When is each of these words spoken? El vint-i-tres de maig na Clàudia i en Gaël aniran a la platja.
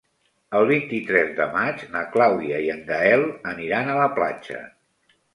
El 0.59 0.63
vint-i-tres 0.69 1.27
de 1.39 1.45
maig 1.57 1.83
na 1.95 2.01
Clàudia 2.15 2.61
i 2.67 2.71
en 2.75 2.81
Gaël 2.87 3.25
aniran 3.51 3.91
a 3.91 3.99
la 3.99 4.07
platja. 4.15 4.63